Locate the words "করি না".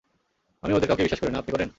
1.19-1.39